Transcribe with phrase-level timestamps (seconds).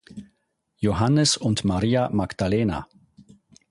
[0.77, 2.87] Johannes und Maria Magdalena.